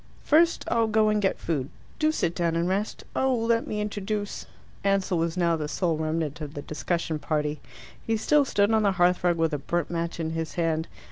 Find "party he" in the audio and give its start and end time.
7.19-8.17